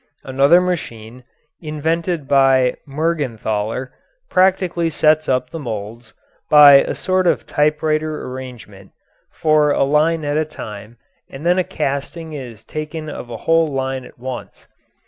Another 0.23 0.59
machine, 0.61 1.25
invented 1.59 2.27
by 2.27 2.73
Mergenthaler, 2.87 3.91
practically 4.31 4.89
sets 4.89 5.29
up 5.29 5.51
the 5.51 5.59
moulds, 5.59 6.15
by 6.49 6.77
a 6.81 6.95
sort 6.95 7.27
of 7.27 7.45
typewriter 7.45 8.25
arrangement, 8.25 8.93
for 9.31 9.69
a 9.69 9.83
line 9.83 10.25
at 10.25 10.37
a 10.37 10.43
time, 10.45 10.97
and 11.29 11.45
then 11.45 11.59
a 11.59 11.63
casting 11.63 12.33
is 12.33 12.63
taken 12.63 13.11
of 13.11 13.29
a 13.29 13.37
whole 13.45 13.67
line 13.67 14.03
at 14.03 14.17
once. 14.17 14.65